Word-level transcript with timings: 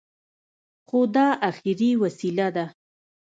خو 0.87 0.99
دا 1.15 1.27
اخري 1.49 1.89
وسيله 2.01 2.47
ده. 2.55 2.65